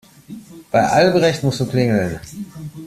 Bei 0.71 0.81
Albrecht 0.89 1.43
musst 1.43 1.59
du 1.59 1.67
klingeln. 1.67 2.19